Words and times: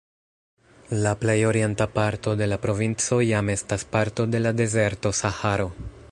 La 1.03 1.09
plej 1.23 1.35
orienta 1.49 1.87
parto 1.97 2.33
de 2.39 2.47
la 2.53 2.59
provinco 2.63 3.19
jam 3.33 3.51
estas 3.55 3.85
parto 3.97 4.25
de 4.37 4.41
la 4.47 4.55
dezerto 4.63 5.13
Saharo. 5.19 5.69